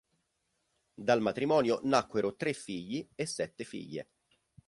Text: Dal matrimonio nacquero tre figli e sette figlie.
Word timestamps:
Dal 0.95 1.21
matrimonio 1.21 1.79
nacquero 1.83 2.35
tre 2.35 2.53
figli 2.53 3.07
e 3.13 3.27
sette 3.27 3.63
figlie. 3.63 4.09